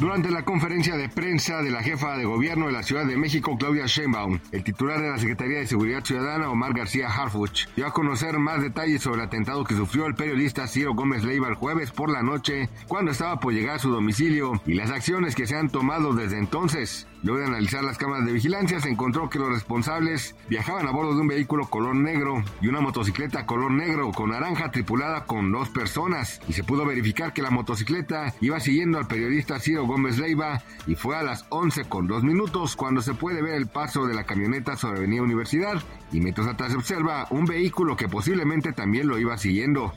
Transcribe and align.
Durante 0.00 0.30
la 0.30 0.44
conferencia 0.44 0.96
de 0.96 1.08
prensa 1.08 1.62
de 1.62 1.70
la 1.70 1.82
jefa 1.82 2.16
de 2.16 2.24
gobierno 2.24 2.66
de 2.66 2.72
la 2.72 2.82
Ciudad 2.82 3.06
de 3.06 3.16
México, 3.16 3.56
Claudia 3.56 3.86
Sheinbaum, 3.86 4.40
el 4.50 4.64
titular 4.64 5.00
de 5.00 5.10
la 5.10 5.18
Secretaría 5.18 5.58
de 5.58 5.66
Seguridad 5.66 6.04
Ciudadana, 6.04 6.50
Omar 6.50 6.72
García 6.74 7.08
Harfuch, 7.08 7.68
dio 7.76 7.86
a 7.86 7.92
conocer 7.92 8.38
más 8.38 8.60
detalles 8.60 9.02
sobre 9.02 9.20
el 9.20 9.28
atentado 9.28 9.62
que 9.62 9.76
sufrió 9.76 10.06
el 10.06 10.16
periodista 10.16 10.66
Ciro 10.66 10.94
Gómez 10.94 11.22
Leiva 11.22 11.48
el 11.48 11.54
jueves 11.54 11.92
por 11.92 12.10
la 12.10 12.22
noche, 12.22 12.68
cuando 12.88 13.12
estaba 13.12 13.38
por 13.38 13.52
llegar 13.52 13.76
a 13.76 13.78
su 13.78 13.90
domicilio, 13.90 14.60
y 14.66 14.74
las 14.74 14.90
acciones 14.90 15.36
que 15.36 15.46
se 15.46 15.56
han 15.56 15.68
tomado 15.68 16.14
desde 16.14 16.38
entonces. 16.38 17.06
Luego 17.22 17.38
de 17.38 17.46
analizar 17.46 17.84
las 17.84 17.98
cámaras 17.98 18.26
de 18.26 18.32
vigilancia, 18.32 18.80
se 18.80 18.88
encontró 18.88 19.30
que 19.30 19.38
los 19.38 19.50
responsables 19.50 20.34
viajaban 20.48 20.88
a 20.88 20.90
bordo 20.90 21.14
de 21.14 21.20
un 21.20 21.28
vehículo 21.28 21.66
color 21.66 21.94
negro 21.94 22.42
y 22.60 22.66
una 22.66 22.80
motocicleta 22.80 23.46
color 23.46 23.70
negro 23.70 24.10
con 24.10 24.30
naranja 24.30 24.72
tripulada 24.72 25.24
con 25.26 25.52
dos 25.52 25.68
personas, 25.68 26.40
y 26.48 26.54
se 26.54 26.64
pudo 26.64 26.84
verificar 26.84 27.32
que 27.32 27.42
la 27.42 27.50
motocicleta 27.50 28.34
iba 28.40 28.58
siguiendo 28.58 28.98
al 28.98 29.06
periodista 29.06 29.60
Ciro 29.60 29.86
Gómez 29.92 30.18
Leiva 30.18 30.62
y 30.86 30.94
fue 30.94 31.16
a 31.16 31.22
las 31.22 31.44
11 31.50 31.84
con 31.84 32.06
dos 32.06 32.22
minutos 32.22 32.76
cuando 32.76 33.02
se 33.02 33.12
puede 33.12 33.42
ver 33.42 33.56
el 33.56 33.66
paso 33.66 34.06
de 34.06 34.14
la 34.14 34.24
camioneta 34.24 34.74
sobre 34.74 35.00
Avenida 35.00 35.22
Universidad 35.22 35.82
y 36.10 36.20
mientras 36.20 36.48
atrás 36.48 36.72
se 36.72 36.78
observa 36.78 37.26
un 37.28 37.44
vehículo 37.44 37.94
que 37.94 38.08
posiblemente 38.08 38.72
también 38.72 39.06
lo 39.06 39.18
iba 39.18 39.36
siguiendo. 39.36 39.92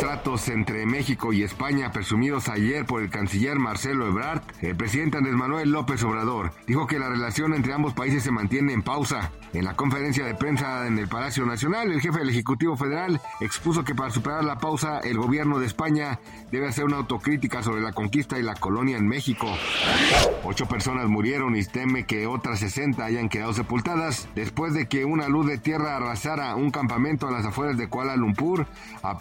Tratos 0.00 0.48
entre 0.48 0.86
México 0.86 1.32
y 1.32 1.42
España 1.42 1.92
presumidos 1.92 2.48
ayer 2.48 2.84
por 2.84 3.02
el 3.02 3.10
canciller 3.10 3.58
Marcelo 3.58 4.06
Ebrard, 4.06 4.42
el 4.60 4.76
presidente 4.76 5.18
Andrés 5.18 5.34
Manuel 5.34 5.70
López 5.70 6.02
Obrador 6.04 6.52
dijo 6.66 6.86
que 6.86 6.98
la 6.98 7.08
relación 7.08 7.54
entre 7.54 7.72
ambos 7.72 7.94
países 7.94 8.22
se 8.22 8.30
mantiene 8.30 8.72
en 8.72 8.82
pausa. 8.82 9.32
En 9.52 9.64
la 9.64 9.74
conferencia 9.74 10.26
de 10.26 10.34
prensa 10.34 10.86
en 10.86 10.98
el 10.98 11.08
Palacio 11.08 11.46
Nacional, 11.46 11.90
el 11.90 12.00
jefe 12.00 12.18
del 12.18 12.30
Ejecutivo 12.30 12.76
Federal 12.76 13.20
expuso 13.40 13.84
que 13.84 13.94
para 13.94 14.10
superar 14.10 14.44
la 14.44 14.58
pausa, 14.58 14.98
el 15.00 15.16
gobierno 15.16 15.58
de 15.58 15.66
España 15.66 16.20
debe 16.50 16.68
hacer 16.68 16.84
una 16.84 16.98
autocrítica 16.98 17.62
sobre 17.62 17.80
la 17.80 17.92
conquista 17.92 18.38
y 18.38 18.42
la 18.42 18.54
colonia 18.54 18.98
en 18.98 19.08
México. 19.08 19.46
Ocho 20.44 20.66
personas 20.66 21.08
murieron 21.08 21.56
y 21.56 21.64
teme 21.64 22.04
que 22.04 22.26
otras 22.26 22.60
60 22.60 23.04
hayan 23.04 23.28
quedado 23.28 23.52
sepultadas 23.52 24.28
después 24.34 24.74
de 24.74 24.88
que 24.88 25.04
una 25.04 25.28
luz 25.28 25.46
de 25.46 25.58
tierra 25.58 25.96
arrasara 25.96 26.54
un 26.54 26.70
campamento 26.70 27.26
a 27.26 27.30
las 27.30 27.46
afueras 27.46 27.78
de 27.78 27.88
Kuala 27.88 28.16
Lumpur 28.16 28.66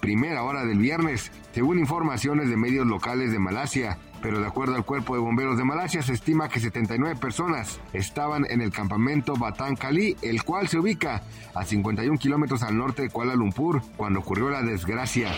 primera 0.06 0.44
hora 0.44 0.64
del 0.66 0.78
viernes, 0.78 1.31
según 1.52 1.80
informaciones 1.80 2.48
de 2.48 2.56
medios 2.56 2.86
locales 2.86 3.31
de 3.31 3.39
Malasia 3.39 3.98
pero 4.21 4.39
de 4.39 4.47
acuerdo 4.47 4.75
al 4.75 4.85
Cuerpo 4.85 5.16
de 5.16 5.21
Bomberos 5.21 5.58
de 5.58 5.63
Malasia 5.63 6.02
se 6.02 6.13
estima 6.13 6.49
que 6.49 6.59
79 6.59 7.16
personas 7.19 7.80
estaban 7.94 8.45
en 8.49 8.61
el 8.61 8.71
campamento 8.71 9.35
Batán 9.35 9.75
Cali, 9.75 10.16
el 10.21 10.44
cual 10.44 10.67
se 10.67 10.80
ubica 10.80 11.23
a 11.53 11.63
51 11.63 12.17
kilómetros 12.17 12.63
al 12.63 12.77
norte 12.77 13.03
de 13.03 13.09
Kuala 13.09 13.36
Lumpur 13.36 13.81
cuando 13.95 14.19
ocurrió 14.19 14.49
la 14.49 14.61
desgracia. 14.61 15.31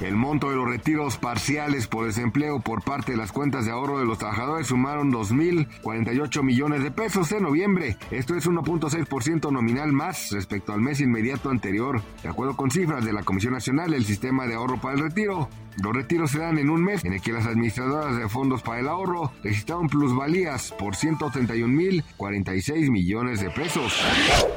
El 0.00 0.16
monto 0.16 0.50
de 0.50 0.56
los 0.56 0.68
retiros 0.68 1.16
parciales 1.16 1.86
por 1.86 2.06
desempleo 2.06 2.58
por 2.60 2.82
parte 2.82 3.12
de 3.12 3.18
las 3.18 3.30
cuentas 3.30 3.64
de 3.64 3.70
ahorro 3.70 3.98
de 3.98 4.04
los 4.04 4.18
trabajadores 4.18 4.66
sumaron 4.66 5.12
2.048 5.12 6.42
millones 6.42 6.82
de 6.82 6.90
pesos 6.90 7.30
en 7.32 7.44
noviembre. 7.44 7.96
Esto 8.10 8.34
es 8.34 8.48
1.6% 8.48 9.52
nominal 9.52 9.92
más 9.92 10.30
respecto 10.32 10.72
al 10.72 10.80
mes 10.80 11.00
inmediato 11.00 11.50
anterior. 11.50 12.02
De 12.22 12.28
acuerdo 12.28 12.56
con 12.56 12.70
cifras 12.70 13.04
de 13.04 13.12
la 13.12 13.22
Comisión 13.22 13.52
Nacional 13.52 13.92
del 13.92 14.04
Sistema 14.04 14.46
de 14.46 14.54
Ahorro 14.54 14.80
para 14.80 14.94
el 14.94 15.02
Retiro, 15.02 15.48
los 15.80 15.94
retiros 15.94 16.30
se 16.30 16.38
dan 16.38 16.58
en 16.58 16.68
un 16.68 16.82
mes 16.82 17.04
en 17.04 17.14
el 17.14 17.22
que 17.22 17.32
las 17.32 17.46
administradoras 17.72 18.18
de 18.18 18.28
fondos 18.28 18.62
para 18.62 18.80
el 18.80 18.88
ahorro 18.88 19.32
registraron 19.42 19.88
plusvalías 19.88 20.72
por 20.72 20.94
131.046 20.94 22.90
millones 22.90 23.40
de 23.40 23.50
pesos. 23.50 24.00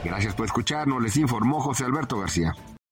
Gracias 0.03 0.35
por 0.35 0.45
escucharnos, 0.45 1.01
les 1.01 1.17
informó 1.17 1.59
José 1.59 1.85
Alberto 1.85 2.19
García. 2.19 2.53